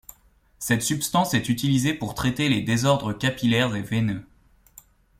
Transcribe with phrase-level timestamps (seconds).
[0.57, 4.25] Cette substance est utilisée pour traiter les désordres capillaires et veineux.